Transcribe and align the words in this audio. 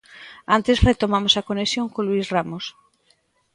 Antes 0.55 0.83
retomamos 0.89 1.33
a 1.35 1.45
conexión 1.49 1.85
con 1.93 2.03
Luís 2.05 2.25
Ramos. 2.35 2.65